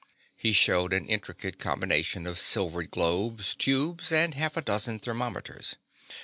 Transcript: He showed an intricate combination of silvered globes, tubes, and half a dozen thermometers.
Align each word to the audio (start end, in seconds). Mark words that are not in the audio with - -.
He 0.35 0.51
showed 0.51 0.93
an 0.93 1.07
intricate 1.07 1.59
combination 1.59 2.25
of 2.25 2.39
silvered 2.39 2.89
globes, 2.89 3.53
tubes, 3.53 4.11
and 4.11 4.33
half 4.33 4.57
a 4.57 4.61
dozen 4.63 4.97
thermometers. 4.99 5.75